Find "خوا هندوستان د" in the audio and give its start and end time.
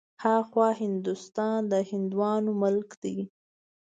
0.49-1.73